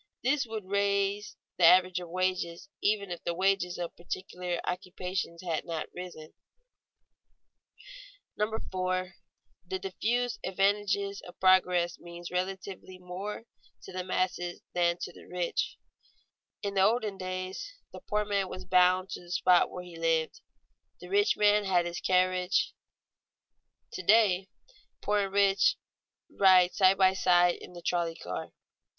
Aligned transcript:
This 0.23 0.47
would 0.47 0.65
raise 0.65 1.35
the 1.59 1.65
average 1.65 1.99
of 1.99 2.09
wages 2.09 2.69
even 2.81 3.11
if 3.11 3.23
the 3.23 3.35
wages 3.35 3.77
of 3.77 3.95
particular 3.95 4.59
occupations 4.67 5.43
had 5.43 5.63
not 5.63 5.89
risen. 5.93 6.33
[Sidenote: 8.33 8.33
The 8.37 8.47
masses 8.47 8.49
gain 8.49 8.49
by 8.49 8.57
general 8.57 8.59
social 8.59 8.85
advance] 8.95 9.19
4. 9.61 9.67
The 9.67 9.79
diffused 9.79 10.39
advantages 10.43 11.21
of 11.21 11.39
progress 11.39 11.99
mean 11.99 12.23
relatively 12.31 12.97
more 12.97 13.43
to 13.83 13.93
the 13.93 14.03
masses 14.03 14.63
than 14.73 14.97
to 15.01 15.13
the 15.13 15.27
rich. 15.27 15.77
In 16.63 16.73
the 16.73 16.81
olden 16.81 17.19
days 17.19 17.71
the 17.93 17.99
poor 17.99 18.25
man 18.25 18.49
was 18.49 18.65
bound 18.65 19.11
to 19.11 19.21
the 19.21 19.29
spot 19.29 19.69
where 19.69 19.83
he 19.83 19.99
lived, 19.99 20.41
the 20.99 21.09
rich 21.09 21.37
man 21.37 21.65
had 21.65 21.85
his 21.85 21.99
carriage; 22.01 22.73
to 23.93 24.01
day 24.01 24.49
poor 25.03 25.19
and 25.19 25.31
rich 25.33 25.75
ride 26.27 26.73
side 26.73 26.97
by 26.97 27.13
side 27.13 27.53
in 27.57 27.73
the 27.73 27.83
trolley 27.83 28.15
car. 28.15 28.49